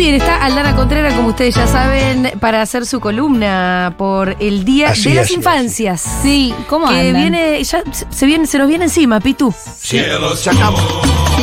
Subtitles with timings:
[0.00, 4.92] Bien, está Aldana Contreras, como ustedes ya saben, para hacer su columna por el Día
[4.92, 6.00] Así de las Infancias.
[6.22, 7.20] Sí, ¿cómo que andan?
[7.20, 9.52] viene, ya se, viene, se nos viene encima, Pitu.
[9.78, 10.00] Sí,
[10.36, 10.80] sacamos.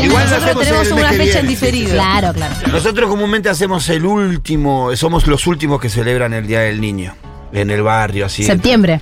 [0.02, 1.91] Igual Nosotros tenemos una fecha en diferido.
[1.91, 2.55] Claro, claro.
[2.71, 7.13] Nosotros comúnmente hacemos el último, somos los últimos que celebran el Día del Niño.
[7.54, 8.44] En el barrio, así.
[8.44, 9.00] Septiembre.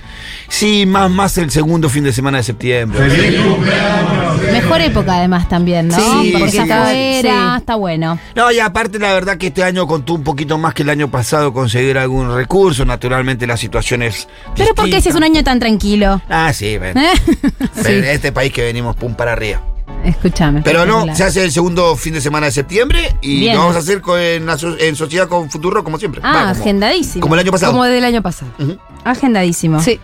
[0.48, 3.00] Sí, más, más el segundo fin de semana de septiembre.
[4.52, 5.96] Mejor época además también, ¿no?
[5.98, 7.58] Sí, Porque sí, está afuera, sí.
[7.60, 8.18] está bueno.
[8.34, 11.10] No, y aparte la verdad que este año contó un poquito más que el año
[11.10, 12.84] pasado conseguir algún recurso.
[12.84, 16.20] Naturalmente la situación es Pero ¿por qué si es un año tan tranquilo?
[16.28, 16.96] Ah, sí, ven.
[16.96, 17.12] ¿Eh?
[17.82, 19.60] Ven, Este país que venimos pum para arriba.
[20.06, 20.62] Escúchame.
[20.62, 23.54] Pero no, se hace el segundo fin de semana de septiembre y Bien.
[23.54, 26.20] lo vamos a hacer con- en, sociedad con Futuro como siempre.
[26.24, 27.22] Ah, Va, como- agendadísimo.
[27.22, 27.72] Como el año pasado.
[27.72, 28.50] Como del año pasado.
[29.04, 29.80] Agendadísimo.
[29.80, 30.00] Sí.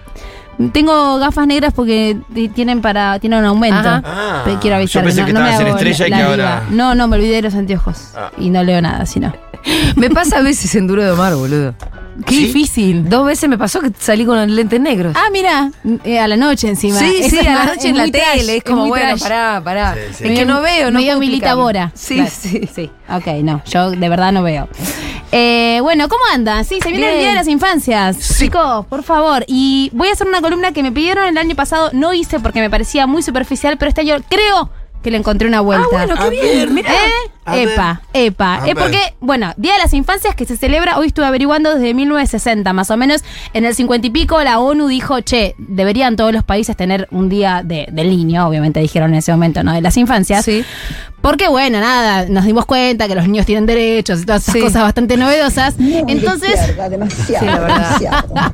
[0.72, 2.18] Tengo gafas negras porque
[2.54, 3.88] tienen para tienen un aumento.
[3.88, 5.02] Ah, Pero quiero avisar.
[5.02, 7.36] yo pensé no, que no me en estrella y que ahora- No, no, me olvidé
[7.36, 8.10] de los anteojos.
[8.16, 8.30] Ah.
[8.38, 9.32] Y no leo nada, si no.
[9.96, 11.74] Me pasa a veces en Duro de Mar, boludo.
[12.26, 12.44] Qué ¿Sí?
[12.46, 13.08] difícil.
[13.08, 15.14] Dos veces me pasó que salí con los lentes negros.
[15.16, 15.70] Ah, mira,
[16.04, 16.98] eh, a la noche encima.
[16.98, 18.56] sí, Eso sí, es a la noche es en la trash, tele.
[18.58, 19.22] Es como, muy bueno, trash.
[19.22, 19.94] pará, pará.
[19.94, 20.24] Sí, sí.
[20.28, 21.54] Es que no veo, no puedo Milita.
[21.54, 21.90] Bora.
[21.94, 22.30] Sí, Claro.
[22.30, 22.68] sí.
[22.74, 24.68] Sí, ok, no, yo de verdad no veo.
[25.34, 26.64] Eh, bueno, ¿cómo andan?
[26.64, 27.18] Sí, se viene el.
[27.20, 28.16] Día de las Infancias.
[28.16, 28.44] Sí.
[28.44, 29.44] Chicos, por favor.
[29.46, 32.60] Y voy a hacer una columna que me pidieron el año pasado, no hice porque
[32.60, 34.68] me parecía muy superficial, pero este año creo
[35.02, 35.86] que le encontré una vuelta.
[35.86, 36.74] Ah, bueno, A qué ver, bien.
[36.74, 36.90] Mirá.
[36.92, 37.30] ¿Eh?
[37.44, 38.54] Epa, epa.
[38.62, 38.76] A Eh, ver.
[38.84, 42.90] porque, bueno, Día de las Infancias que se celebra, hoy estuve averiguando desde 1960, más
[42.90, 43.22] o menos.
[43.52, 47.28] En el 50 y pico, la ONU dijo, che, deberían todos los países tener un
[47.28, 49.72] día de, del niño, obviamente dijeron en ese momento, ¿no?
[49.72, 50.44] De las infancias.
[50.44, 50.64] Sí.
[51.20, 54.60] Porque, bueno, nada, nos dimos cuenta que los niños tienen derechos y todas esas Sí.
[54.60, 55.74] cosas bastante novedosas.
[55.78, 56.60] Entonces,
[57.26, 58.52] Sí, la verdad.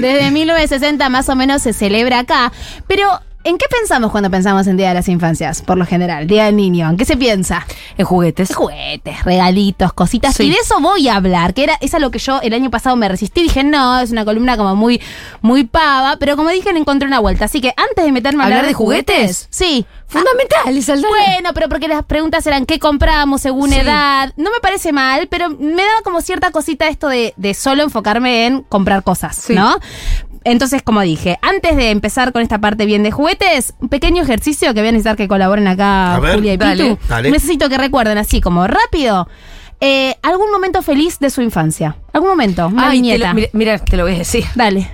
[0.00, 2.52] desde 1960 más o menos se celebra acá.
[2.86, 3.08] Pero,
[3.48, 5.62] ¿en qué pensamos cuando pensamos en Día de las Infancias?
[5.62, 6.88] Por lo general, Día del Niño.
[6.90, 7.66] ¿En qué se piensa?
[7.96, 8.54] En juguetes.
[8.54, 10.34] Juguetes, regalitos, cositas.
[10.34, 10.44] Sí.
[10.44, 12.70] Y de eso voy a hablar, que era, es a lo que yo el año
[12.70, 13.42] pasado me resistí.
[13.42, 15.00] Dije, no, es una columna como muy,
[15.42, 16.16] muy pava.
[16.18, 17.44] Pero como dije, le encontré una vuelta.
[17.46, 19.46] Así que antes de meterme a hablar, ¿Hablar de juguetes?
[19.50, 19.86] sí.
[20.08, 21.08] Fundamentales, Aldana.
[21.08, 23.80] Bueno, pero porque las preguntas eran qué compramos según Sí.
[23.80, 24.32] edad.
[24.36, 28.46] No me parece mal, pero me daba como cierta cosita esto de, de solo enfocarme
[28.46, 29.54] en comprar cosas, Sí.
[29.54, 29.76] ¿no?
[30.48, 34.72] Entonces, como dije, antes de empezar con esta parte bien de juguetes, un pequeño ejercicio
[34.74, 36.98] que voy a necesitar que colaboren acá A ver, Julia y dale, Pitu.
[37.08, 37.30] dale.
[37.32, 39.28] Necesito que recuerden así como rápido
[39.80, 41.96] eh, algún momento feliz de su infancia.
[42.12, 43.28] Algún momento, una Ay, te viñeta.
[43.28, 44.44] lo, mira, mira, te lo voy a decir.
[44.54, 44.88] Dale.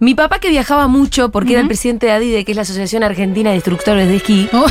[0.00, 3.02] Mi papá que viajaba mucho porque era el presidente de ADIDE, que es la Asociación
[3.02, 4.66] Argentina de Instructores de Esquí, Oh,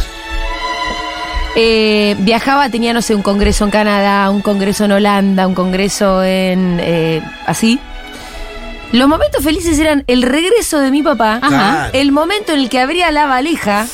[1.56, 6.22] eh, viajaba, tenía, no sé, un congreso en Canadá, un congreso en Holanda, un congreso
[6.24, 6.80] en...
[6.82, 7.80] eh, así.
[8.92, 11.90] Los momentos felices eran el regreso de mi papá, Ajá.
[11.94, 13.88] el momento en el que abría la valija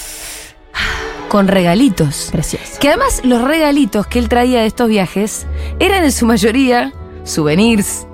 [1.27, 2.29] con regalitos.
[2.31, 2.77] precioso.
[2.79, 5.47] Que además los regalitos que él traía de estos viajes
[5.79, 6.93] eran en su mayoría
[7.23, 8.05] souvenirs.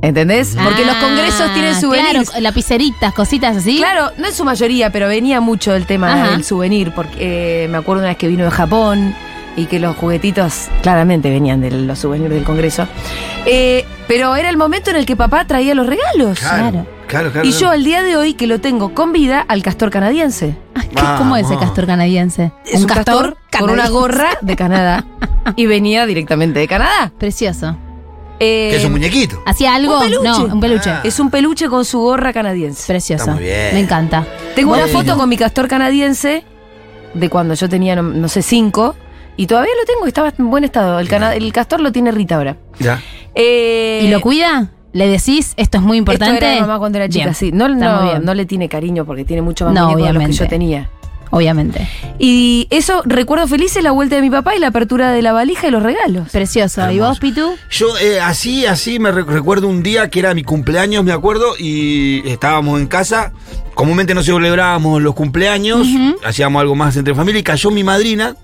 [0.00, 0.56] ¿Entendés?
[0.62, 2.30] Porque los congresos tienen Ah, souvenirs.
[2.30, 3.76] Claro, lapiceritas, cositas así.
[3.76, 6.30] Claro, no en su mayoría, pero venía mucho el tema Ajá.
[6.32, 9.14] del souvenir, porque eh, me acuerdo una vez que vino de Japón
[9.56, 12.86] y que los juguetitos claramente venían de los souvenirs del Congreso.
[13.46, 16.38] Eh, pero era el momento en el que papá traía los regalos.
[16.38, 17.46] Claro, claro, claro.
[17.46, 20.56] Y yo al día de hoy que lo tengo con vida al castor canadiense.
[20.74, 21.68] Ah, ¿qué- ¿Cómo es ese Vamos.
[21.68, 22.52] castor canadiense?
[22.64, 25.04] Es un, castor, con una gorra de Canadá.
[25.56, 27.12] y venía directamente de Canadá.
[27.18, 27.76] Precioso.
[28.40, 29.40] Eh, Que es un muñequito.
[29.46, 29.98] ¿Hacía algo?
[29.98, 30.28] Un peluche.
[30.28, 30.90] No, un peluche.
[30.90, 31.00] Ah.
[31.04, 32.92] es un peluche con su gorra canadiense.
[32.92, 33.22] Precioso.
[33.24, 33.74] Está muy bien.
[33.74, 34.26] Me encanta.
[34.56, 36.44] Tengo una foto con mi castor canadiense
[37.14, 38.96] de cuando yo tenía, no, no sé, cinco.
[39.36, 40.98] Y todavía lo tengo, estaba en buen estado.
[41.00, 42.56] El, cana- el castor lo tiene Rita ahora.
[42.78, 43.00] Ya.
[43.34, 44.70] Eh, ¿Y lo cuida?
[44.92, 46.34] ¿Le decís esto es muy importante?
[46.34, 47.34] Esto era mamá cuando era chica, Bien.
[47.34, 47.50] sí.
[47.52, 50.32] No, no, no le tiene cariño porque tiene mucho más No, muñecos de los que
[50.44, 50.90] yo tenía.
[51.34, 51.88] Obviamente.
[52.18, 55.66] Y eso, recuerdo felices la vuelta de mi papá y la apertura de la valija
[55.66, 56.28] y los regalos.
[56.30, 56.82] Precioso.
[56.82, 57.08] ¿Y Hermoso.
[57.08, 57.54] vos, Pitu?
[57.70, 61.54] Yo eh, así, así me re- recuerdo un día que era mi cumpleaños, me acuerdo,
[61.58, 63.32] y estábamos en casa.
[63.72, 65.88] Comúnmente no celebrábamos los cumpleaños,
[66.22, 68.36] hacíamos algo más entre familia, y cayó mi madrina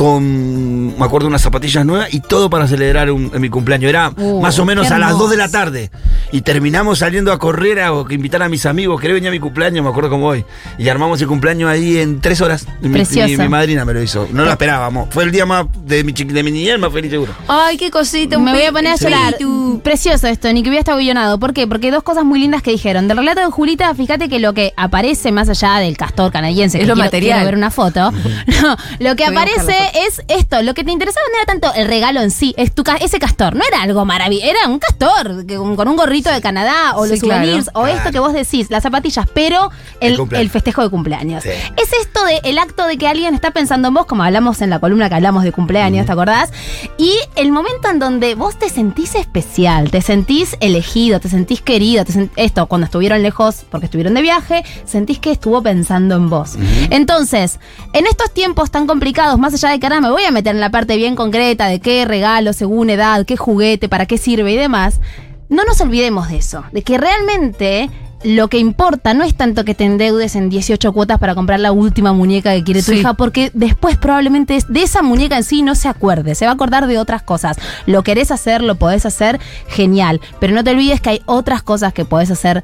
[0.00, 3.90] con, me acuerdo, unas zapatillas nuevas y todo para celebrar un- mi cumpleaños.
[3.90, 5.90] Era Uh, más o menos a las 2 de la tarde.
[6.32, 9.00] y terminamos saliendo a correr a invitar a mis amigos.
[9.00, 10.44] Quería venir a mi cumpleaños, me acuerdo cómo voy.
[10.78, 12.66] Y armamos el cumpleaños ahí en tres horas.
[12.80, 13.28] Mi- Precioso.
[13.28, 14.26] Mi, mi madrina me lo hizo.
[14.32, 15.08] No lo esperábamos.
[15.10, 17.32] Fue el día más de mi, de mi niñez más feliz seguro.
[17.48, 18.38] Ay, qué cosita.
[18.38, 19.34] Me voy a poner a llorar.
[19.82, 21.38] Precioso esto, ni que hubiera estado guionado.
[21.38, 21.66] ¿Por qué?
[21.66, 23.06] Porque hay dos cosas muy lindas que dijeron.
[23.08, 26.82] Del relato de Julita, fíjate que lo que aparece más allá del castor canadiense, Es
[26.82, 27.38] que lo quiero, material.
[27.40, 28.12] quiero ver una foto.
[28.62, 30.62] No, lo que aparece es esto.
[30.62, 33.18] Lo que te interesaba no era tanto el regalo en sí, es tu ca- ese
[33.18, 33.54] castor.
[33.54, 37.04] No era algo maravilloso, era un castor que- con, con un gorrito de Canadá o
[37.04, 37.80] Sí, los souvenirs claro.
[37.80, 39.70] o esto que vos decís, las zapatillas, pero
[40.00, 41.42] El el, festejo de cumpleaños.
[41.42, 41.50] Sí.
[41.76, 44.70] Es esto de el acto de que alguien está pensando en vos, como hablamos en
[44.70, 46.50] la columna que hablamos de cumpleaños, ¿te acordás?
[46.98, 52.04] Y el momento en donde vos te sentís especial, te sentís elegido, te sentís querido,
[52.04, 56.28] te sent- esto cuando estuvieron lejos porque estuvieron de viaje, sentís que estuvo pensando en
[56.30, 56.56] vos.
[56.90, 57.58] Entonces,
[57.92, 60.60] en estos tiempos tan complicados, más allá de que ahora me voy a meter en
[60.60, 64.56] la parte bien concreta de qué regalo según edad, qué juguete, para qué sirve y
[64.56, 65.00] demás,
[65.48, 67.90] no nos olvidemos de eso, de que realmente
[68.22, 71.72] lo que importa no es tanto que te endeudes en 18 cuotas para comprar la
[71.72, 72.98] última muñeca que quiere tu Sí.
[72.98, 76.54] hija, porque después probablemente de esa muñeca en sí no se acuerde, se va a
[76.54, 77.56] acordar de otras cosas.
[77.86, 81.94] Lo querés hacer, lo podés hacer, genial, pero no te olvides que hay otras cosas
[81.94, 82.62] que podés hacer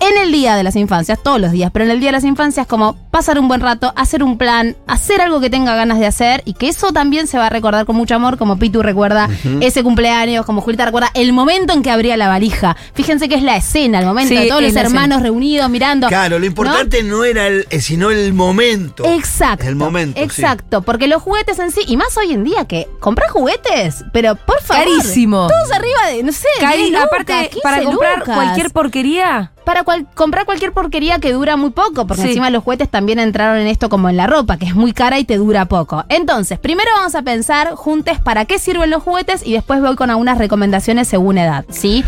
[0.00, 2.24] en el día de las infancias, todos los días, pero en el día de las
[2.24, 6.06] infancias como pasar un buen rato, hacer un plan, hacer algo que tenga ganas de
[6.06, 9.28] hacer y que eso también se va a recordar con mucho amor, como Pitu recuerda
[9.60, 12.76] ese cumpleaños, como Julita recuerda el momento en que abría la valija.
[12.94, 16.08] Fíjense que es la escena, el momento Sí, de todos los hermanos reunidos mirando.
[16.08, 17.24] Claro, lo importante ¿no?
[17.24, 19.04] era el, eh, sino el momento.
[19.04, 19.66] Exacto.
[19.66, 20.18] El momento.
[20.18, 20.24] sí.
[20.24, 24.36] Exacto, porque los juguetes en sí, y más hoy en día que comprar juguetes, pero
[24.36, 24.84] por favor.
[24.84, 25.46] Carísimo.
[25.48, 28.34] Todos arriba de, no sé, Cari, 10 lucas, aparte, 15 para comprar lucas.
[28.36, 29.52] cualquier porquería.
[29.70, 32.28] Para cual- comprar cualquier porquería que dura muy poco, porque Sí.
[32.30, 35.20] encima los juguetes también entraron en esto como en la ropa, que es muy cara
[35.20, 36.04] y te dura poco.
[36.08, 40.10] Entonces, primero vamos a pensar juntos para qué sirven los juguetes y después voy con
[40.10, 42.04] algunas recomendaciones según edad, ¿sí?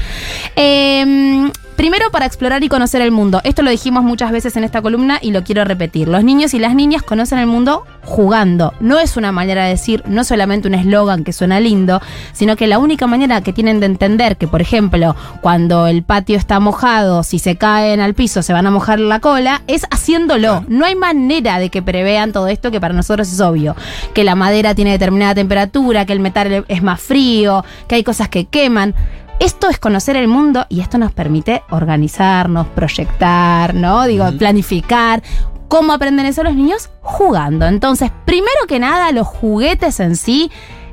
[0.57, 1.53] Em,
[1.83, 3.41] primero para explorar y conocer el mundo.
[3.43, 6.07] Esto lo dijimos muchas veces en esta columna y lo quiero repetir.
[6.07, 8.73] Los niños y las niñas conocen el mundo jugando.
[8.79, 12.01] No es una manera de decir, no solamente un eslogan que suena lindo,
[12.35, 16.37] sino que la única manera que tienen de entender que, por ejemplo, cuando el patio
[16.37, 20.65] está mojado, si se caen al piso se van a mojar la cola, es haciéndolo.
[20.69, 23.75] No hay manera de que prevean todo esto que para nosotros es obvio.
[24.15, 28.29] Que la madera tiene determinada temperatura, que el metal es más frío, que hay cosas
[28.29, 28.95] que queman.
[29.41, 34.05] Esto es conocer el mundo y esto nos permite organizarnos, proyectar, ¿no?
[34.07, 35.23] Digo, planificar.
[35.69, 36.91] ¿Cómo aprenden eso los niños?
[37.01, 37.67] Jugando.
[37.67, 40.51] Entonces, primero que nada, los juguetes en sí,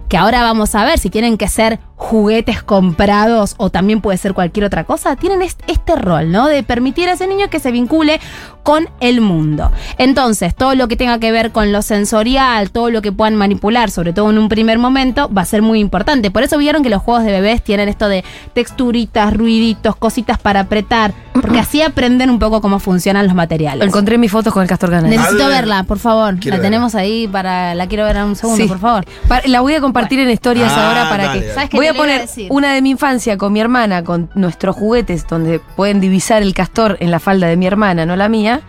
[0.10, 4.34] que ahora vamos a ver si tienen que ser juguetes comprados o también puede ser
[4.34, 6.48] cualquier otra cosa, tienen est- este rol, ¿no?
[6.48, 8.22] De permitir a ese niño que se vincule
[8.64, 9.70] con el mundo.
[9.98, 13.92] Entonces, todo lo que tenga que ver con lo sensorial, todo lo que puedan manipular,
[13.92, 16.32] sobre todo en un primer momento, va a ser muy importante.
[16.32, 18.24] Por eso vieron que los juegos de bebés tienen esto de
[18.54, 23.86] texturitas, ruiditos, cositas para apretar, porque así aprenden un poco cómo funcionan los materiales.
[23.86, 25.10] Encontré mis fotos con el castor canal.
[25.10, 26.36] Necesito verla, por favor.
[26.40, 26.68] Quiero la verla.
[26.70, 27.76] tenemos ahí para.
[27.76, 28.68] La quiero ver en un segundo, Sí.
[28.70, 29.06] por favor.
[29.46, 31.46] La voy a compartir en historias Ah, ahora para dale, que.
[31.48, 31.54] dale.
[31.56, 35.28] ¿Sabes qué Voy a poner una de mi infancia con mi hermana, con nuestros juguetes,
[35.28, 38.62] donde pueden divisar el castor en la falda de mi hermana, no la mía.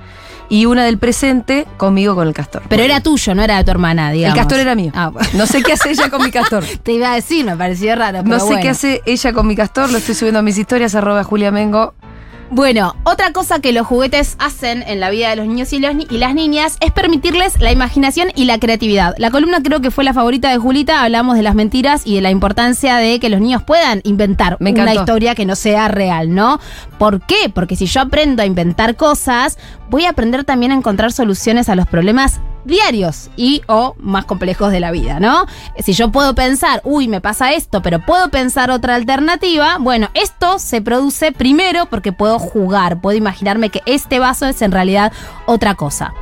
[0.52, 2.62] Y una del presente conmigo con el castor.
[2.68, 4.36] Pero era tuyo, no era de tu hermana, digamos.
[4.36, 4.90] el castor era mío.
[4.96, 5.28] Ah, bueno.
[5.34, 6.64] No sé qué hace ella con mi castor.
[6.82, 8.24] Te iba a decir, me pareció raro.
[8.24, 8.60] No sé bueno.
[8.62, 11.94] qué hace ella con mi castor, lo estoy subiendo a mis historias, arroba Julia Mengo.
[12.52, 15.94] Bueno, otra cosa que los juguetes hacen en la vida de los niños y, los
[15.94, 19.14] ni- y las niñas es permitirles la imaginación y la creatividad.
[19.18, 22.22] La columna creo que fue la favorita de Julita, hablamos de las mentiras y de
[22.22, 26.34] la importancia de que los niños puedan inventar Me una historia que no sea real,
[26.34, 26.58] ¿no?
[26.98, 27.50] ¿Por qué?
[27.54, 29.56] Porque si yo aprendo a inventar cosas,
[29.88, 34.72] voy a aprender también a encontrar soluciones a los problemas diarios y o más complejos
[34.72, 35.46] de la vida, ¿no?
[35.78, 40.58] Si yo puedo pensar, uy, me pasa esto, pero puedo pensar otra alternativa, bueno, esto
[40.58, 45.12] se produce primero porque puedo jugar, puedo imaginarme que este vaso es en realidad
[45.46, 46.14] otra cosa.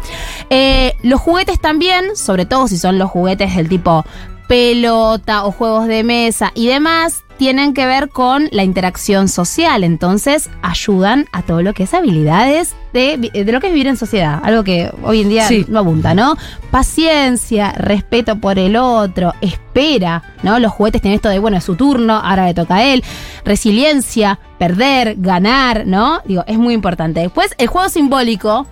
[0.50, 4.04] Eh, los juguetes también, sobre todo si son los juguetes del tipo
[4.48, 9.84] pelota o juegos de mesa y demás, tienen que ver con la interacción social.
[9.84, 13.96] Entonces, ayudan a todo lo que es habilidades de, de lo que es vivir en
[13.96, 14.40] sociedad.
[14.42, 15.64] Algo que hoy en día Sí.
[15.68, 16.36] no abunda, ¿no?
[16.72, 20.58] Paciencia, respeto por el otro, espera, ¿no?
[20.58, 23.04] Los juguetes tienen esto de, bueno, es su turno, ahora le toca a él.
[23.44, 26.20] Resiliencia, perder, ganar, ¿no?
[26.24, 27.20] Digo, es muy importante.
[27.20, 28.66] Después, el juego simbólico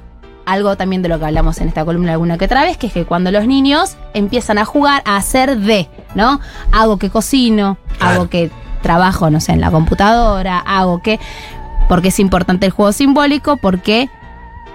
[0.47, 2.93] algo también de lo que hablamos en esta columna alguna que otra vez, que es
[2.93, 6.41] que cuando los niños empiezan a jugar a hacer de, ¿no?
[6.73, 8.15] Hago que cocino, Claro.
[8.15, 8.51] hago que
[8.83, 11.19] trabajo, no sé, en la computadora, hago que...
[11.89, 14.09] Porque es importante el juego simbólico, porque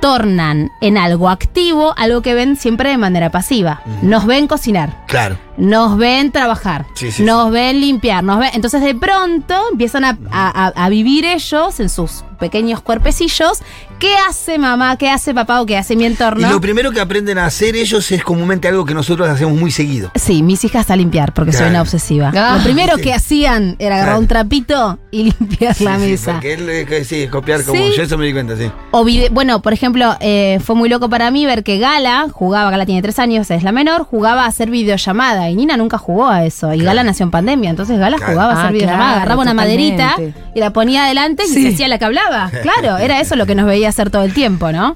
[0.02, 3.82] tornan en algo activo algo que ven siempre de manera pasiva.
[4.02, 5.01] Nos ven cocinar.
[5.12, 5.38] Claro.
[5.58, 8.50] Nos ven trabajar, Sí, sí, nos ven limpiar, nos ven.
[8.54, 13.60] Entonces de pronto empiezan a, a- a- a vivir ellos en sus pequeños cuerpecillos.
[14.00, 14.98] ¿Qué hace mamá?
[14.98, 16.48] ¿Qué hace papá o qué hace mi entorno?
[16.48, 19.70] Y lo primero que aprenden a hacer ellos es comúnmente algo que nosotros hacemos muy
[19.70, 20.10] seguido.
[20.16, 21.72] Sí, mis hijas a limpiar porque soy Claro.
[21.74, 22.32] una obsesiva.
[22.36, 23.04] Ah, lo primero sí.
[23.04, 24.22] que hacían era agarrar Claro.
[24.22, 26.40] un trapito y limpiar la mesa.
[26.42, 27.92] él, eh, sí, copiar como Sí.
[27.96, 28.72] yo, eso me di cuenta, sí.
[28.90, 32.88] O bueno, por ejemplo, eh, fue muy loco para mí ver que Gala jugaba, Gala
[32.88, 36.44] tiene tres años, es la menor, jugaba a hacer videollamada y Nina nunca jugó a
[36.46, 36.74] eso.
[36.74, 36.86] Y Claro.
[36.92, 38.34] Gala nació en pandemia, entonces Gala Claro.
[38.34, 39.98] jugaba a hacer Ah, videollamada, claro, agarraba una totalmente.
[40.04, 41.64] maderita y la ponía adelante y Sí.
[41.64, 42.52] se hacía la que hablaba.
[42.62, 44.96] Claro, era eso lo que nos veía hacer todo el tiempo, ¿no?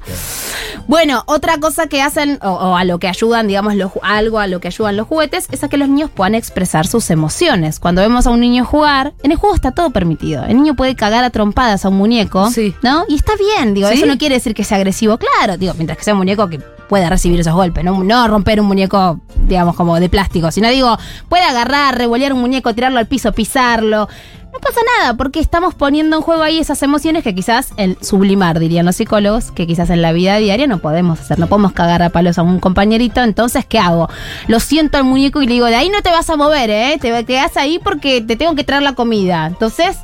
[0.88, 4.46] Bueno, otra cosa que hacen, o, o a lo que ayudan, digamos, los algo a
[4.48, 7.80] lo que ayudan los juguetes, es a que los niños puedan expresar sus emociones.
[7.80, 10.44] Cuando vemos a un niño jugar, en el juego está todo permitido.
[10.44, 12.76] El niño puede cagar a trompadas a un muñeco, Sí.
[12.84, 13.04] ¿no?
[13.08, 13.96] Y está bien, digo, ¿Sí?
[13.96, 16.60] eso no quiere decir que sea agresivo, claro, digo, mientras que sea un muñeco que
[16.88, 20.98] pueda recibir esos golpes, no, no romper un muñeco, digamos, como de plástico, sino digo,
[21.30, 24.08] puede agarrar, revolear un muñeco, tirarlo al piso, pisarlo.
[24.54, 28.58] No pasa nada, porque estamos poniendo en juego ahí esas emociones que quizás el sublimar,
[28.60, 32.01] dirían los psicólogos, que quizás en la vida diaria no podemos hacer, no podemos cagar
[32.01, 34.08] a palos a un compañerito, entonces, ¿qué hago?
[34.48, 36.98] Lo siento al muñeco y le digo, de ahí no te vas a mover, ¿eh?
[37.01, 39.46] Te quedas ahí porque te tengo que traer la comida.
[39.46, 39.98] Entonces,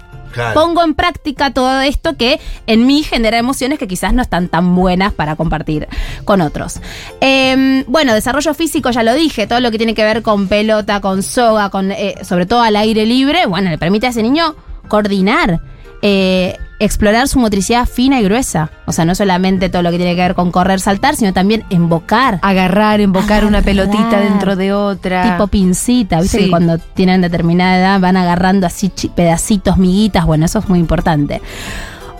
[0.54, 4.76] Pongo en práctica todo esto que en mí genera emociones que quizás no están tan
[4.76, 5.88] buenas para compartir
[6.26, 6.80] con otros.
[7.20, 11.02] Eh, bueno, desarrollo físico, ya lo dije, todo lo que tiene que ver con pelota,
[11.02, 14.56] con soga, con eh, sobre todo al aire libre, bueno, le permite a ese niño
[14.88, 15.62] coordinar.
[16.02, 18.72] Eh, explorar su motricidad fina y gruesa.
[18.86, 21.64] O sea, no solamente todo lo que tiene que ver con correr, saltar, sino también
[21.70, 22.40] invocar.
[22.42, 23.64] Agarrar, embocar una Agarrar.
[23.88, 25.32] pelotita dentro de otra.
[25.34, 26.44] Tipo pincita, viste Sí.
[26.46, 31.40] que cuando tienen determinada edad van agarrando así pedacitos, miguitas, bueno, eso es muy importante.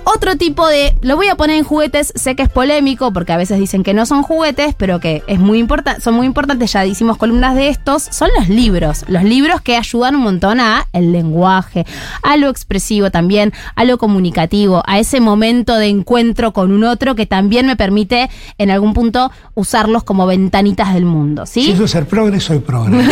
[0.04, 3.38] Otro tipo de, lo voy a poner en juguetes, sé que es polémico porque a
[3.38, 6.86] veces dicen que no son juguetes, pero que es muy importante, son muy importantes, ya
[6.86, 11.12] hicimos columnas de estos, son los libros, los libros que ayudan un montón a el
[11.12, 11.86] lenguaje,
[12.24, 17.14] a lo expresivo también, a lo comunicativo, a ese momento de encuentro con un otro
[17.16, 21.64] que también me permite en algún punto usarlos como ventanitas del mundo, ¿sí?
[21.64, 22.98] Si eso es ser progre, soy progre.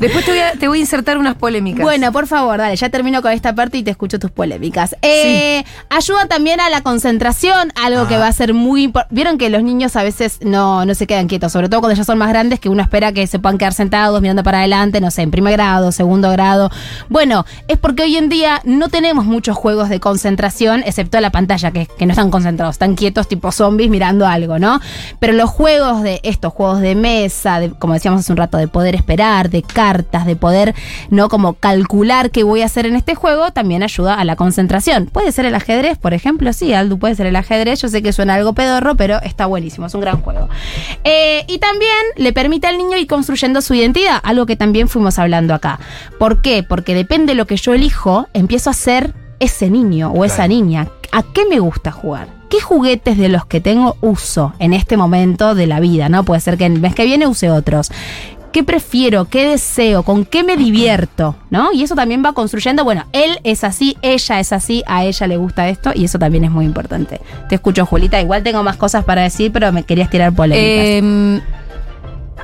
[0.00, 1.82] Después te voy, a, te voy a insertar unas polémicas.
[1.82, 4.85] Bueno, por favor, dale, ya termino con esta parte y te escucho tus polémicas.
[5.02, 9.14] Eh, Ayuda también a la concentración, algo que va a ser muy importante.
[9.14, 12.04] Vieron que los niños a veces no, no se quedan quietos, sobre todo cuando ya
[12.04, 15.10] son más grandes, que uno espera que se puedan quedar sentados mirando para adelante, no
[15.10, 16.70] sé, en primer grado, segundo grado.
[17.08, 21.70] Bueno, es porque hoy en día no tenemos muchos juegos de concentración, excepto la pantalla,
[21.70, 24.80] que, que no están concentrados, están quietos tipo zombies mirando algo, ¿no?
[25.18, 28.68] Pero los juegos de estos juegos de mesa, de, como decíamos hace un rato, de
[28.68, 30.74] poder esperar, de cartas, de poder,
[31.10, 31.28] ¿no?
[31.28, 34.75] Como calcular qué voy a hacer en este juego, también ayuda a la concentración.
[35.12, 37.80] Puede ser el ajedrez, por ejemplo, sí, Aldu, puede ser el ajedrez.
[37.82, 40.48] Yo sé que suena algo pedorro, pero está buenísimo, es un gran juego.
[41.04, 45.18] Eh, y también le permite al niño ir construyendo su identidad, algo que también fuimos
[45.18, 45.80] hablando acá.
[46.18, 46.62] ¿Por qué?
[46.62, 50.88] Porque depende de lo que yo elijo, empiezo a ser ese niño o esa niña.
[51.12, 52.28] ¿A qué me gusta jugar?
[52.48, 56.08] ¿Qué juguetes de los que tengo uso en este momento de la vida?
[56.08, 56.24] ¿No?
[56.24, 57.90] Puede ser que el mes que viene use otros.
[58.52, 59.26] ¿Qué prefiero?
[59.26, 60.02] ¿Qué deseo?
[60.02, 61.36] ¿Con qué me divierto?
[61.50, 61.72] ¿No?
[61.72, 65.36] Y eso también va construyendo, bueno, él es así, ella es así, a ella le
[65.36, 67.20] gusta esto y eso también es muy importante.
[67.50, 68.18] Te escucho, Julita.
[68.20, 70.62] Igual tengo más cosas para decir, pero me querías tirar polémicas.
[70.86, 71.40] Eh,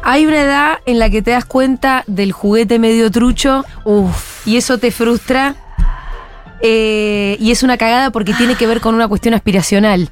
[0.03, 4.47] hay una edad en la que te das cuenta del juguete medio trucho Uf.
[4.47, 5.55] y eso te frustra.
[6.61, 10.11] eh, y es una cagada porque tiene que ver con una cuestión aspiracional.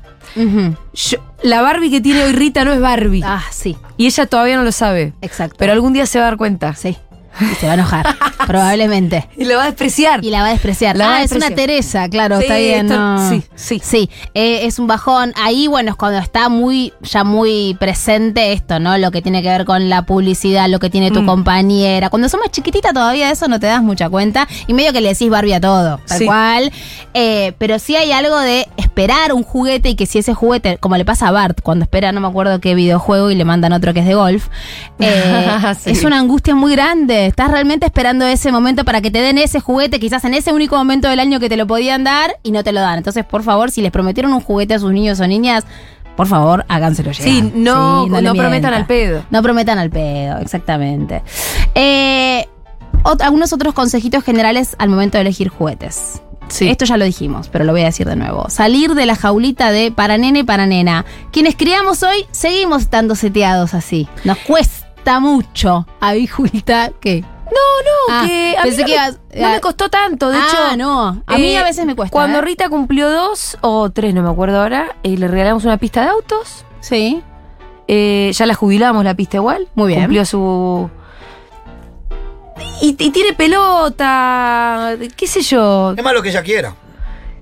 [0.94, 3.22] Yo- la Barbie que tiene hoy Rita no es Barbie.
[3.24, 5.12] Ah, sí, Y ella todavía no lo sabe.
[5.20, 5.56] exacto.
[5.58, 6.74] Pero algún día se va a dar cuenta.
[6.74, 6.96] Sí.
[7.40, 8.06] Y se va a enojar,
[8.46, 9.28] probablemente.
[9.36, 10.24] Y lo va a despreciar.
[10.24, 10.96] Y la va a despreciar.
[10.96, 11.50] La va ah, es una.
[11.50, 12.86] Teresa, claro, Sí, está bien.
[12.86, 13.28] esto- no.
[13.30, 13.80] sí, sí.
[13.82, 15.32] Sí, eh, es un bajón.
[15.36, 18.96] Ahí, bueno, es cuando está muy, ya muy presente esto, ¿no?
[18.98, 21.26] Lo que tiene que ver con la publicidad, lo que tiene tu Mm.
[21.26, 22.10] compañera.
[22.10, 24.48] Cuando sos más chiquitita todavía de eso no te das mucha cuenta.
[24.66, 26.26] Y medio que le decís Barbie a todo, tal Sí.
[26.26, 26.72] cual.
[27.14, 30.96] Eh, pero sí hay algo de esperar un juguete y que si ese juguete, como
[30.96, 33.92] le pasa a Bart, cuando espera no me acuerdo qué videojuego y le mandan otro
[33.94, 34.48] que es de golf,
[34.98, 35.46] eh,
[35.80, 35.90] Sí.
[35.90, 37.19] es una angustia muy grande.
[37.26, 40.76] Estás realmente esperando ese momento para que te den ese juguete, quizás en ese único
[40.76, 42.98] momento del año que te lo podían dar y no te lo dan.
[42.98, 45.64] Entonces, por favor, si les prometieron un juguete a sus niños o niñas,
[46.16, 47.24] por favor, háganselo llegar.
[47.24, 49.22] Sí, no, le no prometan al pedo.
[49.30, 51.22] No prometan al pedo, exactamente.
[51.74, 52.46] Eh,
[53.04, 56.20] ot- algunos otros consejitos generales al momento de elegir juguetes.
[56.48, 56.68] Sí.
[56.68, 58.50] Esto ya lo dijimos, pero lo voy a decir de nuevo.
[58.50, 61.04] Salir de la jaulita de para nene, para nena.
[61.30, 64.08] Quienes criamos hoy seguimos estando seteados así.
[64.24, 64.79] Nos cuesta
[65.20, 65.86] mucho.
[66.00, 67.22] A mí, Julita, ¿qué?
[67.22, 67.58] No,
[68.12, 70.30] Ah, que a mí pensé no que ibas- no me costó tanto.
[70.30, 71.22] De Ah, hecho, no.
[71.26, 72.12] A mí eh, a veces me cuesta.
[72.12, 72.42] Cuando ¿eh?
[72.42, 76.08] Rita cumplió dos o tres, no me acuerdo ahora, eh, le regalamos una pista de
[76.10, 76.64] autos.
[76.80, 77.22] Sí.
[77.88, 79.66] Eh, ya la jubilamos, la pista igual.
[79.74, 80.00] Muy bien.
[80.02, 80.88] Cumplió su.
[82.82, 85.94] Y, y tiene pelota, qué sé yo.
[85.96, 86.74] Es más lo que ella quiera.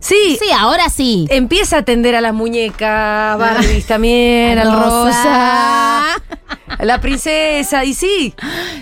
[0.01, 1.27] Sí, Sí, ahora sí.
[1.29, 5.88] empieza a atender a las muñecas, Barbies también, al rosa, a
[6.85, 8.35] la princesa, y sí.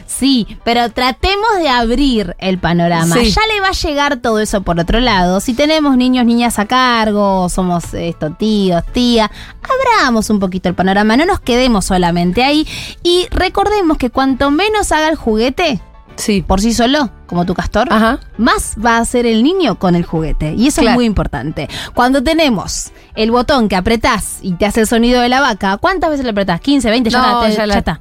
[0.07, 3.17] Sí, pero tratemos de abrir el panorama.
[3.17, 3.31] Sí.
[3.31, 5.41] Ya le va a llegar todo eso por otro lado.
[5.41, 9.31] Si tenemos niños, niñas a cargo, somos esto, tíos, tía,
[9.62, 12.67] abramos un poquito el panorama, no nos quedemos solamente ahí
[13.03, 15.81] y recordemos que cuanto menos haga el juguete
[16.17, 16.43] Sí.
[16.43, 18.21] por sí solo, como tu castor, Ajá.
[18.38, 20.54] más va a hacer el niño con el juguete.
[20.54, 20.92] Y eso Claro.
[20.92, 21.68] es muy importante.
[21.95, 26.11] Cuando tenemos el botón que apretás y te hace el sonido de la vaca, ¿cuántas
[26.11, 26.61] veces le apretás?
[26.61, 28.00] 15, 20, ya, No, te- ya la- ya está.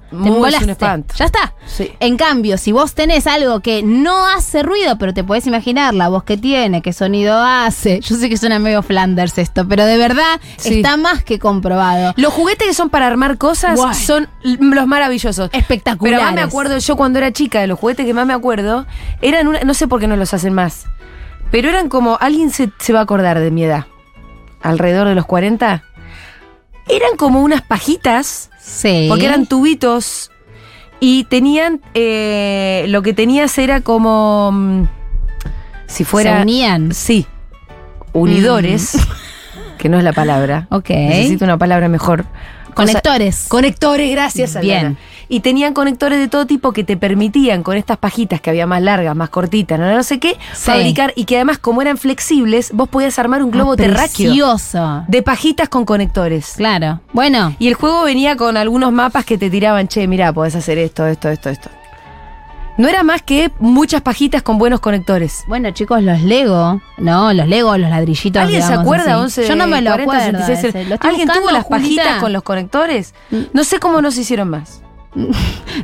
[1.03, 1.15] Te.
[1.17, 1.53] Ya está.
[1.65, 1.91] Sí.
[1.99, 6.09] En cambio, si vos tenés algo que no hace ruido, pero te podés imaginar la
[6.09, 7.99] voz que tiene, qué sonido hace.
[8.01, 10.75] Yo sé que suena medio Flanders esto, pero de verdad Sí.
[10.75, 12.13] está más que comprobado.
[12.17, 15.49] Los juguetes que son para armar cosas son los maravillosos.
[15.53, 16.19] Espectaculares.
[16.19, 18.85] Pero más me acuerdo, yo cuando era chica, de los juguetes que más me acuerdo,
[19.21, 20.85] eran una, no sé por qué no los hacen más,
[21.51, 23.85] pero eran como, alguien se, se va a acordar de mi edad,
[24.61, 25.83] alrededor de los 40,
[26.87, 29.05] eran como unas pajitas, Sí.
[29.09, 30.31] porque eran tubitos,
[30.99, 34.83] y tenían, eh, lo que tenías era como, mm,
[35.87, 36.37] si fuera...
[36.37, 36.93] Se unían.
[36.93, 37.27] Sí,
[38.13, 38.97] unidores,
[39.77, 40.67] que no es la palabra.
[40.71, 40.89] Ok.
[40.89, 42.25] Necesito una palabra mejor.
[42.75, 43.35] Conectores.
[43.37, 44.97] Cosa- conectores, gracias, Bien.
[45.27, 48.79] Y tenían conectores de todo tipo que te permitían, con estas pajitas que había más
[48.83, 50.37] largas, más cortitas, no, no sé qué, Sí.
[50.71, 51.13] fabricar.
[51.15, 55.03] Y que además, como eran flexibles, vos podías armar un globo Ah, terráqueo Precioso.
[55.07, 56.53] de pajitas con conectores.
[56.57, 56.99] Claro.
[57.11, 57.55] Bueno.
[57.57, 61.07] Y el juego venía con algunos mapas que te tiraban, che, mirá, podés hacer esto,
[61.07, 61.69] esto, esto, esto.
[62.77, 65.43] No era más que muchas pajitas con buenos conectores.
[65.47, 67.31] Bueno, chicos, los Lego, ¿no?
[67.33, 68.41] Los Lego, los ladrillitos.
[68.41, 69.13] ¿Alguien se acuerda?
[69.13, 69.41] así.
[69.41, 70.45] 11, Yo no me lo 40, acuerdo.
[70.45, 70.75] 66.
[70.75, 70.89] ese.
[70.89, 73.13] Lo estoy ¿Alguien tuvo las pajitas con los conectores?
[73.53, 74.81] No sé cómo no se hicieron más.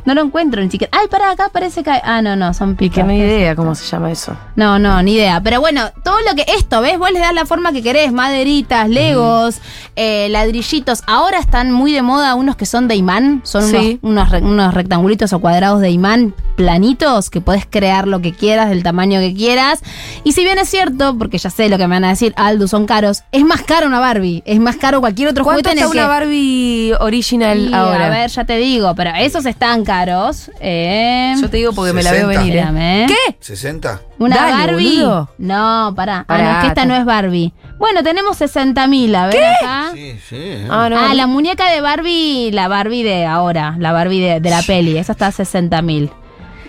[0.04, 0.90] No lo encuentro ni siquiera.
[0.98, 1.90] Ay, para acá parece que.
[1.90, 4.34] hay- Ah, no, no, son Y que no idea cómo se llama eso.
[4.56, 5.40] No, no, ni idea.
[5.42, 6.44] Pero bueno, todo lo que.
[6.56, 6.98] Esto, ¿ves?
[6.98, 9.60] Vos le das la forma que querés: maderitas, legos,
[9.96, 11.02] eh, ladrillitos.
[11.06, 13.42] Ahora están muy de moda unos que son de imán.
[13.44, 13.98] Son Sí.
[14.02, 18.32] unos, unos, re- unos rectangulitos o cuadrados de imán planitos que podés crear lo que
[18.32, 19.80] quieras, del tamaño que quieras.
[20.24, 22.68] Y si bien es cierto, porque ya sé lo que me van a decir, Aldo,
[22.68, 24.42] son caros, es más caro una Barbie.
[24.46, 28.06] Es más caro cualquier otro ¿Cuánto juguete está una que- Barbie original ahora?
[28.06, 30.50] A ver, ya te digo, pero esos están caros.
[30.60, 32.42] Eh, Yo te digo porque me la veo 60.
[32.72, 32.80] venir.
[32.82, 33.06] ¿eh?
[33.08, 33.36] ¿Qué?
[33.54, 34.00] ¿60?
[34.18, 34.96] Una Dale, Barbie.
[35.02, 35.30] boludo.
[35.38, 36.24] No, pará.
[36.28, 37.52] Ah, no, Pará, es que esta ta- no es Barbie.
[37.78, 39.90] Bueno, tenemos 60 mil, a ver acá.
[39.94, 40.54] Sí, sí.
[40.70, 40.96] Ah, no.
[40.98, 44.96] Ah, la muñeca de Barbie, la Barbie de ahora, la Barbie de, de la peli,
[44.96, 46.10] esa está a 60 mil.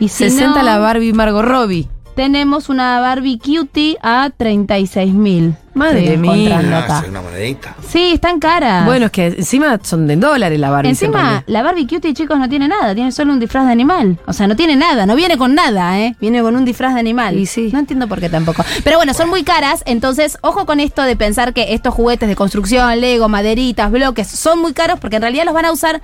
[0.03, 1.87] Y si 60 no, la Barbie Margot Robbie.
[2.13, 5.55] tenemos una Barbie Cutie a 36 mil.
[5.73, 6.61] Madre mía.
[6.89, 7.73] Ah, una monedita.
[7.87, 8.85] Sí, están caras.
[8.85, 10.89] Bueno, es que encima son de dólares la Barbie.
[10.89, 14.19] Encima, la Barbie Cutie, chicos, no tiene nada, tiene solo un disfraz de animal.
[14.27, 16.17] O sea, no tiene nada, no viene con nada, ¿eh?
[16.19, 17.39] Viene con un disfraz de animal.
[17.39, 17.69] Y sí.
[17.71, 18.65] No entiendo por qué tampoco.
[18.83, 22.35] Pero bueno, son muy caras, entonces, ojo con esto de pensar que estos juguetes de
[22.35, 26.01] construcción, Lego, maderitas, bloques, son muy caros porque en realidad los van a usar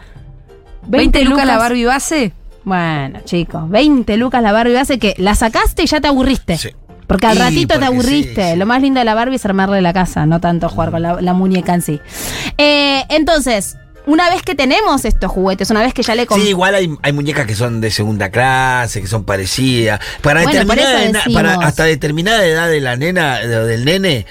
[0.87, 2.33] 20 lucas la Barbie base.
[2.63, 6.57] Bueno, chicos, 20 lucas la Barbie hace que la sacaste y ya te aburriste.
[6.57, 6.69] Sí.
[7.07, 8.43] Porque al ratito te aburriste.
[8.43, 8.57] sí, sí.
[8.59, 11.19] Lo más lindo de la Barbie es armarle la casa, no tanto jugar con la,
[11.21, 11.99] la muñeca en sí.
[12.59, 16.75] Eh, entonces, una vez que tenemos estos juguetes, una vez que ya le Sí, igual
[16.75, 19.99] hay, hay muñecas que son de segunda clase, que son parecidas.
[20.21, 24.27] Para Bueno, determinada para hasta determinada edad de la nena, de- del nene,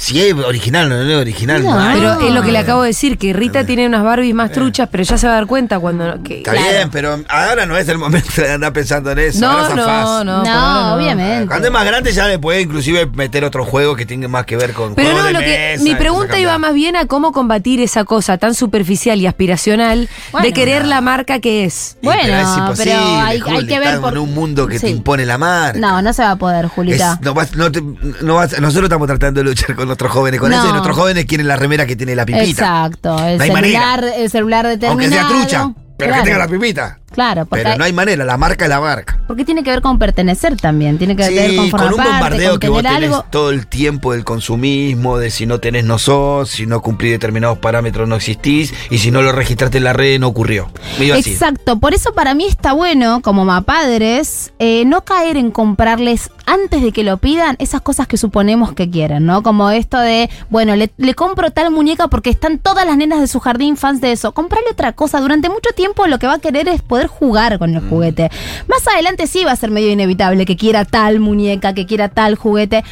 [0.00, 1.98] si es original no es original, No, no, hay.
[2.00, 4.88] Pero es lo que le acabo de decir, que Rita tiene unas Barbies más truchas,
[4.90, 6.22] pero ya se va a dar cuenta cuando...
[6.22, 6.68] Que, Está Claro.
[6.70, 9.40] bien, pero ahora no es el momento de andar pensando en eso.
[9.40, 11.46] no, ahora no, no, No, obviamente.
[11.48, 14.56] Cuando es más grande ya le puede inclusive meter otro juego que tenga más que
[14.56, 17.32] ver con Pero no, de lo que mesa, mi pregunta iba más bien a cómo
[17.32, 20.46] combatir esa cosa tan superficial y aspiracional Bueno.
[20.46, 21.98] de querer la marca que es.
[22.00, 24.86] Y Bueno, pero es pero imposible, hay- que ver por- en un mundo que Sí.
[24.86, 25.78] te impone la marca.
[25.78, 27.14] No, no se va a poder, Julita.
[27.14, 27.82] Es- no vas- no te-
[28.22, 30.58] no vas- nosotros estamos tratando de luchar con nuestros jóvenes con No.
[30.58, 32.44] eso y nuestros jóvenes quieren la remera que tiene la pipita.
[32.44, 33.18] Exacto.
[33.26, 34.90] El No celular, el celular determinado.
[34.92, 36.22] Aunque sea trucha, pero Claro.
[36.24, 36.99] que tenga la pipita.
[37.20, 39.18] Claro, porque, Pero no hay manera, la marca es la marca.
[39.26, 40.96] porque tiene que ver con pertenecer también.
[40.96, 43.24] Tiene que ver con formar con un parte, bombardeo con que vos tenés algo.
[43.28, 47.58] todo el tiempo del consumismo, de si no tenés no sos, si no cumplís determinados
[47.58, 50.70] parámetros no existís, y si no lo registraste en la red no ocurrió.
[50.98, 51.32] Medio así.
[51.32, 56.80] Exacto, por eso para mí está bueno, como mapadres, eh, no caer en comprarles antes
[56.80, 59.42] de que lo pidan esas cosas que suponemos que quieren, ¿no?
[59.42, 63.26] Como esto de, bueno, le, le compro tal muñeca porque están todas las nenas de
[63.26, 64.32] su jardín fans de eso.
[64.32, 65.20] Comprarle otra cosa.
[65.20, 67.76] Durante mucho tiempo lo que va a querer es poder jugar con Mm.
[67.76, 68.30] el juguete.
[68.68, 72.34] Más adelante sí va a ser medio inevitable que quiera tal muñeca, que quiera tal
[72.36, 72.84] juguete.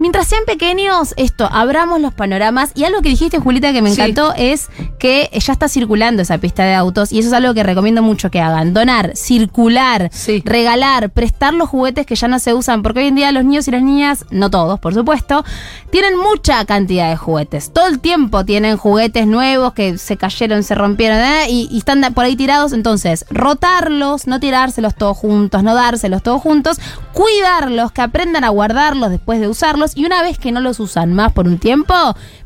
[0.00, 2.72] Mientras sean pequeños, esto, abramos los panoramas.
[2.74, 4.00] Y algo que dijiste, Julita, que me Sí.
[4.00, 7.12] encantó, es que ya está circulando esa pista de autos.
[7.12, 8.72] Y eso es algo que recomiendo mucho que hagan.
[8.72, 10.42] Donar, circular, Sí.
[10.44, 12.82] regalar, prestar los juguetes que ya no se usan.
[12.82, 15.44] Porque hoy en día los niños y las niñas, no todos, por supuesto,
[15.90, 17.70] tienen mucha cantidad de juguetes.
[17.72, 21.46] Todo el tiempo tienen juguetes nuevos que se cayeron, se rompieron ¿eh?
[21.50, 22.72] y, y están por ahí tirados.
[22.72, 26.78] Entonces, rotarlos, no tirárselos todos juntos, no dárselos todos juntos,
[27.12, 31.12] cuidarlos, que aprendan a guardarlos después de usarlos y una vez que no los usan
[31.12, 31.94] más por un tiempo,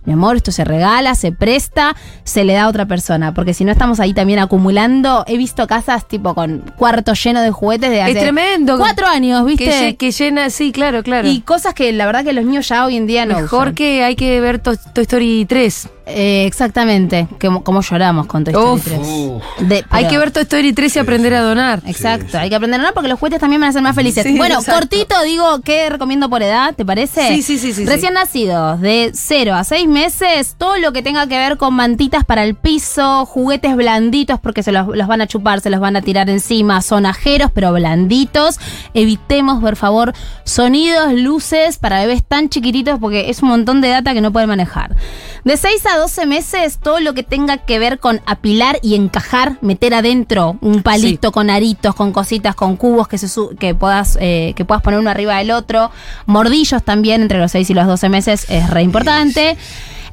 [0.05, 3.65] mi amor, esto se regala, se presta, se le da a otra persona, porque si
[3.65, 8.03] no estamos ahí también acumulando, he visto casas tipo con cuarto lleno de juguetes de
[8.03, 8.77] hace Es tremendo.
[8.79, 9.65] cuatro años, ¿viste?
[9.65, 11.29] Que, lle- que llena, sí, claro, claro.
[11.29, 13.75] y cosas que la verdad que los niños ya hoy en día no Mejor usan.
[13.75, 15.89] que hay que ver To- Toy Story 3.
[16.07, 18.85] Eh, exactamente, como, como lloramos con Toy Story Uf.
[18.85, 18.99] 3.
[19.01, 19.43] Uf.
[19.69, 21.81] De- Hay que ver Toy Story 3 y aprender a donar.
[21.87, 24.23] Exacto, hay que aprender a donar porque los juguetes también van a ser más felices.
[24.23, 24.81] Sí, bueno, exacto.
[24.81, 26.75] cortito digo, ¿qué recomiendo por edad?
[26.75, 27.29] ¿Te parece?
[27.29, 31.29] Sí, sí, sí, sí, Recién nacidos, de 0 a 6 meses, todo lo que tenga
[31.29, 35.29] que ver con mantitas para el piso, juguetes blanditos porque se los, los van a
[35.29, 38.59] chupar, se los van a tirar encima, sonajeros, pero blanditos.
[38.93, 44.13] Evitemos, por favor, sonidos, luces para bebés tan chiquititos porque es un montón de data
[44.13, 44.97] que no pueden manejar.
[45.45, 49.59] De 6 a 12 meses, todo lo que tenga que ver con apilar y encajar,
[49.61, 53.29] meter adentro un palito con aritos, con cositas, con cubos que, se
[53.59, 55.93] que, puedas, eh, que puedas poner uno arriba del otro.
[56.27, 59.57] Mordillos también entre los 6 y los 12 meses es re importante.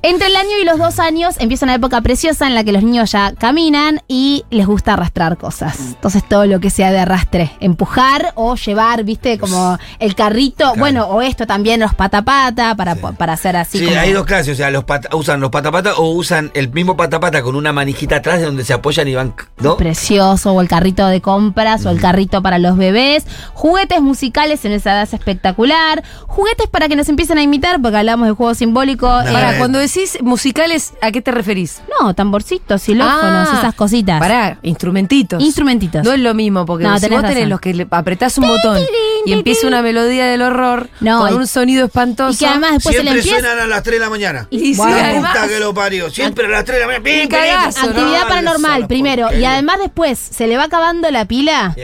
[0.03, 2.81] Entre el año y los dos años empieza una época preciosa en la que los
[2.81, 5.77] niños ya caminan y les gusta arrastrar cosas.
[5.79, 11.05] Entonces todo lo que sea de arrastre, empujar o llevar, viste, como el carrito, bueno,
[11.05, 13.99] o esto también, los patapata, para, para hacer así Sí, como...
[13.99, 17.43] hay dos clases, o sea, los pata- usan los patapata o usan el mismo patapata
[17.43, 19.77] con una manijita atrás de donde se apoyan y van, ¿no?
[19.77, 24.71] Precioso, o el carrito de compras, o el carrito para los bebés, juguetes musicales en
[24.71, 28.55] esa edad es espectacular, juguetes para que nos empiecen a imitar, porque hablamos de juego
[28.55, 29.07] simbólico.
[29.07, 29.57] No, Para, eh.
[29.59, 31.81] cuando decís musicales, ¿a qué te referís?
[31.99, 34.19] no, tamborcitos, xilófonos, Ah, esas cositas.
[34.19, 35.41] Pará, instrumentitos.
[35.43, 36.03] Instrumentitos.
[36.03, 37.49] No es lo mismo, porque No, si tenés vos tenés razón.
[37.49, 38.77] los que le apretás un botón
[39.25, 42.33] y empieza una melodía del horror No, con y- un sonido espantoso.
[42.33, 43.47] y que además después se le Siempre empieza...
[43.49, 44.47] suenan a las 3 de la mañana.
[44.49, 46.09] Y sí, La además- puta que lo parió.
[46.09, 47.03] Siempre a las 3 de la mañana.
[47.03, 47.87] Pim, cagazo.
[47.87, 49.27] Actividad Ay, paranormal, primero.
[49.33, 51.75] Y además después, ¿se le va acabando la pila?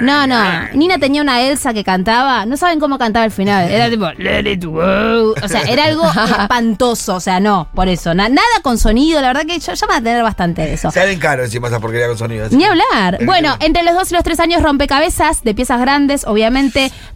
[0.00, 0.42] No, no.
[0.74, 2.46] Nina tenía una Elsa que cantaba.
[2.46, 3.70] No saben cómo cantaba al final.
[3.70, 5.34] Era tipo, let it go.
[5.42, 6.04] O sea, era algo
[6.40, 7.16] espantoso.
[7.16, 8.14] O sea, no, por eso.
[8.14, 9.20] Na- nada con sonido.
[9.20, 10.90] La verdad que ya, ya van a tener bastante de eso.
[10.90, 12.46] Salen caros encima esa porquería con sonido.
[12.46, 12.56] así.
[12.56, 13.18] Ni hablar.
[13.24, 16.67] Bueno, entre los dos y los tres años, rompecabezas de piezas grandes, obviamente.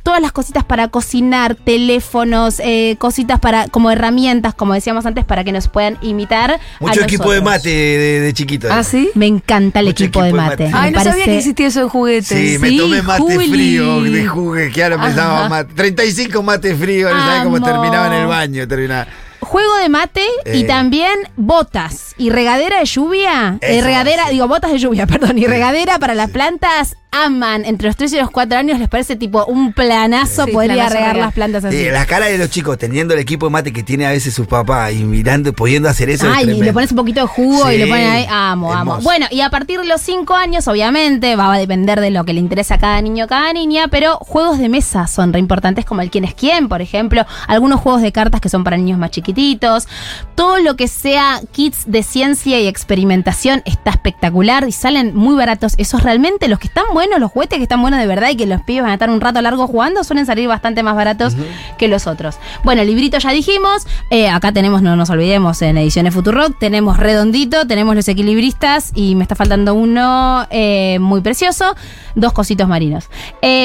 [0.02, 5.44] Todas las cositas para cocinar, teléfonos, eh, cositas para, como herramientas, como decíamos antes, para
[5.44, 6.52] que nos puedan imitar.
[6.52, 8.68] a Mucho equipo de mate de, de chiquito.
[8.70, 9.10] ¿Ah, sí?
[9.14, 10.64] Me encanta el Mucho equipo de equipo de mate.
[10.64, 10.76] mate.
[10.76, 12.26] Ay, Me no sabía que existía eso en juguetes.
[12.28, 13.48] Sí, me Sí, tomé mate Juli.
[13.50, 15.48] frío de jugue, que ahora empezaba Ajá.
[15.48, 15.74] mate.
[15.74, 18.66] 35 mate frío, no sabés cómo terminaba en el baño.
[18.66, 19.06] Terminaba.
[19.40, 20.64] Juego de mate y Eh.
[20.64, 23.58] también botas y regadera de lluvia.
[23.60, 24.32] Eh, regadera, sí.
[24.34, 25.36] digo, botas de lluvia, perdón.
[25.38, 26.96] Y regadera para las plantas.
[27.12, 27.64] Aman.
[27.64, 30.80] Entre los 3 y los 4 años les parece tipo un planazo Sí, poder ir
[30.80, 31.76] a planazo regar las plantas así.
[31.76, 34.32] Sí, las caras de los chicos teniendo el equipo de mate que tiene a veces
[34.34, 36.26] sus papás y mirando, pudiendo hacer eso.
[36.26, 38.26] es Ay, y le pones un poquito de jugo y le ponen ahí.
[38.28, 38.98] Amo, amo.
[39.02, 42.32] Bueno, y a partir de los 5 años, obviamente, va a depender de lo que
[42.32, 46.00] le interesa a cada niño, cada niña, pero juegos de mesa son re importantes, como
[46.00, 47.26] el quién es quién, por ejemplo.
[47.46, 49.86] Algunos juegos de cartas que son para niños más chiquititos.
[50.34, 55.74] Todo lo que sea kits de ciencia y experimentación está espectacular y salen muy baratos.
[55.76, 58.46] Esos realmente, los que están buenos, los juguetes que están buenos de verdad y que
[58.46, 61.34] los pibes van a estar un rato largo jugando, suelen salir bastante más baratos
[61.78, 62.36] que los otros.
[62.64, 63.86] Bueno, el librito ya dijimos.
[64.10, 69.14] Eh, acá tenemos, no nos olvidemos, en ediciones Futurock, tenemos Redondito, tenemos los equilibristas y
[69.14, 71.74] me está faltando uno eh, muy precioso,
[72.14, 73.08] dos cositos marinos.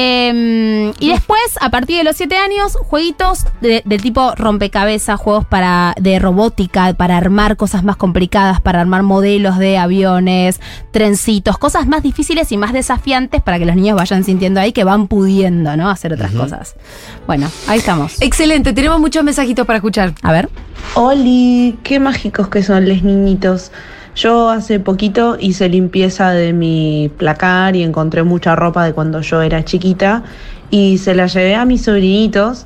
[0.01, 5.45] Eh, y después, a partir de los 7 años, jueguitos de- del tipo rompecabezas, juegos
[5.45, 10.59] para de robótica, para armar cosas más complicadas, para armar modelos de aviones,
[10.91, 14.83] trencitos, cosas más difíciles y más desafiantes para que los niños vayan sintiendo ahí que
[14.83, 15.89] van pudiendo, ¿no?
[15.89, 16.75] Hacer otras cosas.
[17.25, 18.21] Bueno, ahí estamos.
[18.21, 20.13] Excelente, tenemos muchos mensajitos para escuchar.
[20.21, 20.49] A ver.
[20.95, 23.71] Oli, qué mágicos que son los niñitos.
[24.15, 29.41] Yo hace poquito hice limpieza de mi placar y encontré mucha ropa de cuando yo
[29.41, 30.23] era chiquita
[30.71, 32.65] y se la llevé a mis sobrinitos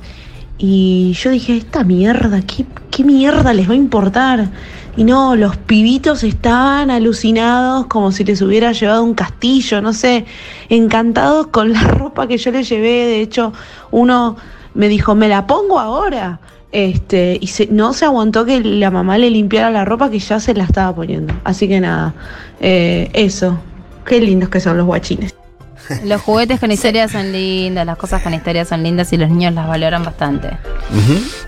[0.56, 4.48] y yo dije, esta mierda, ¿qué, qué mierda les va a importar?
[4.96, 10.26] Y no, los pibitos estaban alucinados como si les hubiera llevado un castillo, no sé,
[10.68, 13.06] encantados con la ropa que yo les llevé.
[13.06, 13.52] De hecho,
[13.90, 14.36] uno
[14.74, 16.40] me dijo, me la pongo ahora.
[16.72, 20.40] Este, y se- no se aguantó que la mamá le limpiara la ropa que ya
[20.40, 21.34] se la estaba poniendo.
[21.44, 22.14] Así que nada,
[22.60, 23.58] eh, eso.
[24.04, 25.34] Qué lindos que son los guachines.
[26.04, 29.52] Los juguetes con historias son lindas, las cosas con historias son lindas y los niños
[29.54, 30.50] las valoran bastante.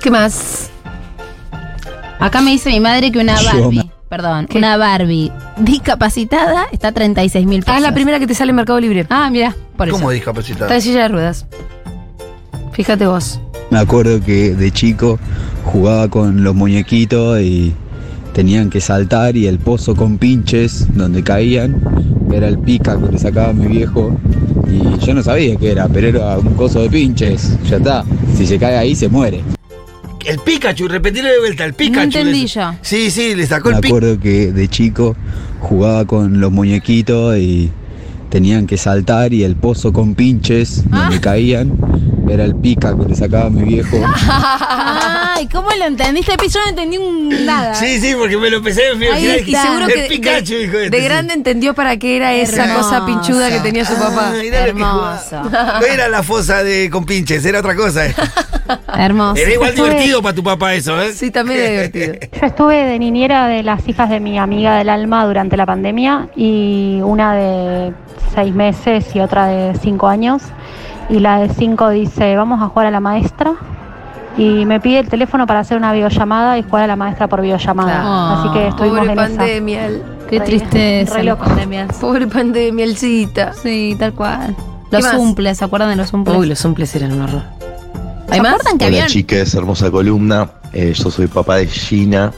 [0.02, 0.70] ¿Qué más?
[2.24, 6.92] Acá me dice mi madre que una Barbie, me- perdón, una Barbie discapacitada está a
[6.92, 7.74] 36 mil pesos.
[7.74, 9.04] Ah, es la primera que te sale en Mercado Libre.
[9.10, 9.96] Ah, mira, por eso.
[9.98, 10.74] ¿Cómo Está discapacitada?
[10.74, 11.46] en silla de ruedas.
[12.72, 13.40] Fíjate vos.
[13.70, 15.18] Me acuerdo que de chico
[15.64, 17.74] jugaba con los muñequitos y
[18.32, 21.76] tenían que saltar y el pozo con pinches donde caían
[22.32, 24.16] era el pica que le sacaba mi viejo
[24.66, 28.02] y yo no sabía qué era, pero era un coso de pinches, ya está.
[28.36, 29.42] Si se cae ahí se muere.
[30.26, 32.00] El Pikachu, repetirle de vuelta, el Pikachu.
[32.04, 32.74] entendí le- yo.
[32.82, 33.96] Sí, sí, le sacó Me el Pikachu.
[33.96, 35.16] acuerdo que de chico
[35.60, 37.70] jugaba con los muñequitos y
[38.30, 41.72] tenían que saltar y el pozo con pinches donde caían
[42.28, 43.96] era el pica que le sacaba mi viejo.
[44.28, 46.32] Ay, ¿cómo lo entendiste?
[46.48, 47.74] Yo no entendí un nada.
[47.74, 49.40] Sí, sí, porque me lo empecé a Ahí, imaginar.
[49.48, 51.04] y seguro el que de- Pikachu, de, hijo de este, sí.
[51.04, 52.88] grande entendió para qué era esa Hermoso.
[52.88, 54.32] cosa pinchuda que tenía su papá.
[54.34, 55.42] Ah, Hermoso.
[55.80, 58.02] No era la fosa de con pinches, era otra cosa.
[58.98, 59.36] Hermoso.
[59.40, 61.12] Era igual divertido para tu papá eso, ¿eh?
[61.12, 62.28] Sí, también es divertido.
[62.40, 66.28] Yo estuve de niñera de las hijas de mi amiga del alma durante la pandemia
[66.36, 67.92] y una de
[68.34, 70.42] seis meses y otra de cinco años.
[71.10, 73.52] Y la de cinco dice, vamos a jugar a la maestra.
[74.36, 77.40] Y me pide el teléfono para hacer una videollamada y jugar a la maestra por
[77.40, 78.40] videollamada.
[78.40, 79.28] Así que estuvimos Pobre en esa.
[79.28, 79.88] pandemia.
[80.28, 81.14] Qué Re- tristeza.
[81.18, 81.44] re las loco.
[81.48, 81.96] pandemias.
[81.98, 83.52] Pobre pandemia, Elcita.
[83.52, 84.56] Sí, tal cual.
[84.90, 85.14] ¿Qué Los más?
[85.14, 86.36] cumples, ¿se acuerdan de los cumples?
[86.36, 87.42] Uy, los sumples eran un horror.
[88.28, 88.56] ¿Se ¿Hay más?
[88.62, 89.06] que Hola habían?
[89.08, 90.50] chiques, hermosa columna.
[90.72, 92.32] Eh, yo soy papá de Gina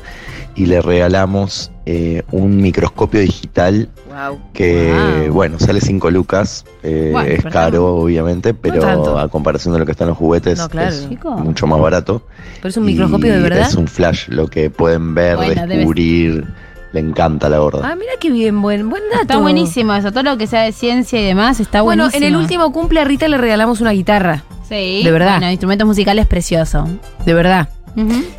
[0.55, 4.39] y le regalamos eh, un microscopio digital Wow.
[4.55, 5.35] que, Wow.
[5.35, 6.65] bueno, sale 5 lucas.
[6.83, 10.69] Eh, Bueno, es caro, obviamente, pero a comparación de lo que están los juguetes No,
[10.69, 10.89] claro.
[10.89, 11.31] es Chico.
[11.33, 12.23] mucho más barato.
[12.57, 13.61] ¿Pero es un microscopio de verdad?
[13.69, 16.45] Es un flash lo que pueden ver, Bueno, descubrir.
[16.93, 17.87] Le encanta la gorda.
[17.91, 19.23] Ah, mira qué bien, buen, buen dato.
[19.23, 22.27] Está buenísimo eso, todo lo que sea de ciencia y demás está Bueno, buenísimo.
[22.27, 24.45] en el último cumple a Rita le regalamos una guitarra.
[24.69, 25.03] Sí.
[25.05, 25.39] de verdad.
[25.39, 26.87] Bueno, instrumentos musicales precioso.
[27.25, 27.69] De verdad.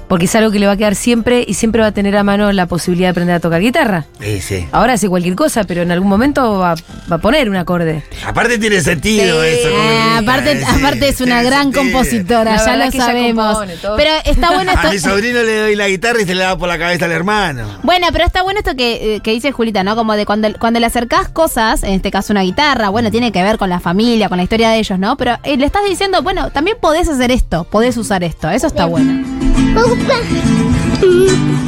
[0.07, 2.23] Porque es algo que le va a quedar siempre y siempre va a tener a
[2.23, 4.05] mano la posibilidad de aprender a tocar guitarra.
[4.21, 4.67] Sí, sí.
[4.71, 6.75] Ahora hace cualquier cosa, pero en algún momento va,
[7.11, 8.03] va a poner un acorde.
[8.25, 9.47] Aparte tiene sentido Sí.
[9.49, 9.69] eso.
[9.75, 11.83] Ah, aparte, aparte es una gran sentido.
[11.83, 13.57] compositora, La ya lo sabemos.
[13.57, 13.75] compone.
[13.97, 15.09] Pero está bueno A mi esto.
[15.09, 17.67] sobrino le doy la guitarra y se le da por la cabeza al hermano.
[17.83, 19.95] Bueno, pero está bueno esto que, eh, que dice Julita, ¿no?
[19.95, 23.41] Como de cuando, cuando le acercás cosas, en este caso una guitarra, bueno, tiene que
[23.43, 25.17] ver con la familia, con la historia de ellos, ¿no?
[25.17, 28.85] Pero eh, le estás diciendo, bueno, también podés hacer esto, podés usar esto, eso está
[28.85, 29.46] bueno.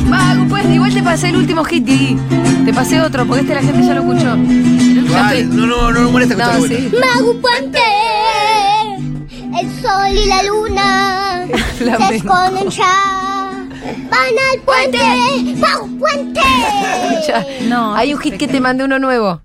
[0.08, 2.18] Mago, pues igual te pasé el último hit, Digi.
[2.66, 4.36] Te pasé otro, porque este la gente ya lo escuchó.
[4.36, 5.46] Hit.
[5.48, 6.68] no, no, no, no molesta No, escucharlo.
[6.68, 6.92] sí.
[7.00, 7.80] Magu Puente,
[9.60, 11.46] el sol y la luna
[11.78, 12.14] se Flamenco.
[12.14, 13.66] esconden ya.
[14.10, 16.42] Van al puente, Magu Puente.
[17.28, 17.46] Ya.
[17.68, 17.96] No.
[17.96, 19.42] Hay un hit que te mandé uno nuevo.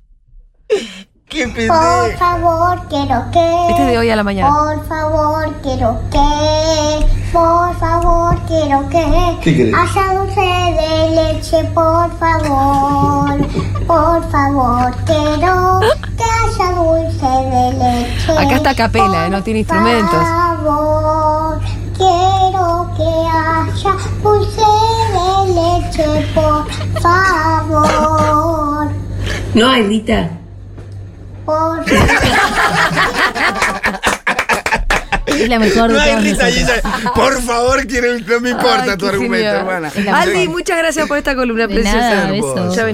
[1.29, 2.19] Qué Por pendejo.
[2.19, 3.71] favor, quiero que.
[3.71, 4.51] Este es de hoy a la mañana.
[4.55, 7.24] Por favor, quiero que.
[7.35, 9.05] Por favor, quiero que.
[9.43, 9.73] ¿Qué?
[9.75, 13.37] Haya dulce de leche, por favor.
[13.89, 15.81] Por favor, quiero
[16.17, 18.33] que haya dulce de leche.
[18.39, 20.11] Acá está capela, eh, no tiene instrumentos.
[20.13, 20.23] Por
[20.63, 21.59] favor,
[21.97, 24.63] quiero que haya dulce
[25.17, 26.71] de leche, por
[27.03, 28.87] favor.
[29.55, 30.31] No Rita.
[31.45, 31.85] Por
[35.27, 36.67] Es la mejor de No hay
[37.15, 39.91] Por favor, quiero, no me importa Ay, tu argumento, hermana.
[40.13, 41.99] Aldi, muchas gracias por esta columna De preciosa.
[41.99, 42.77] nada, besos.
[42.77, 42.93] Ya venimos.